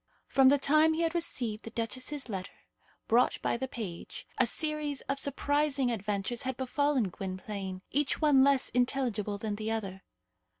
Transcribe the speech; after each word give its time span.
From 0.25 0.49
the 0.49 0.57
time 0.57 0.93
he 0.95 1.01
had 1.03 1.13
received 1.13 1.63
the 1.63 1.69
duchess's 1.69 2.27
letter, 2.27 2.65
brought 3.07 3.39
by 3.43 3.55
the 3.55 3.67
page, 3.67 4.25
a 4.39 4.47
series 4.47 5.01
of 5.01 5.19
surprising 5.19 5.91
adventures 5.91 6.41
had 6.41 6.57
befallen 6.57 7.09
Gwynplaine, 7.09 7.83
each 7.91 8.19
one 8.19 8.43
less 8.43 8.69
intelligible 8.69 9.37
than 9.37 9.57
the 9.57 9.69
other. 9.69 10.01